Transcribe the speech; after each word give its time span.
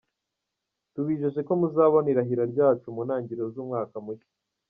Tubijeje 0.93 1.39
ko 1.47 1.51
muzabona 1.59 2.07
irahira 2.13 2.43
ryacu 2.53 2.85
mu 2.95 3.01
ntangiriro 3.07 3.43
z’umwaka 3.53 3.95
mushya. 4.05 4.29